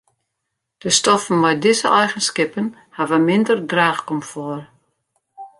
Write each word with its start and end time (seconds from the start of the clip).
De 0.77 0.89
stoffen 0.89 1.37
mei 1.43 1.55
dizze 1.63 1.87
eigenskippen 2.01 2.65
hawwe 2.97 3.17
minder 3.29 3.57
draachkomfort. 3.71 4.65